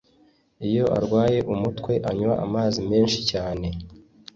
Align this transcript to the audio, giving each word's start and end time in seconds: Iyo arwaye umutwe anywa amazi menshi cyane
Iyo 0.67 0.85
arwaye 0.97 1.39
umutwe 1.53 1.93
anywa 2.09 2.33
amazi 2.45 2.79
menshi 2.89 3.19
cyane 3.31 3.67